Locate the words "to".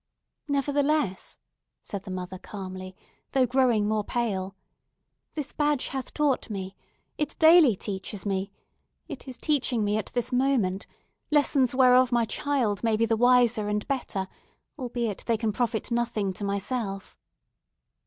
16.33-16.43